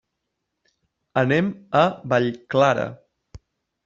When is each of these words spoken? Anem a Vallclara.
Anem 1.21 1.51
a 1.81 1.83
Vallclara. 2.13 2.87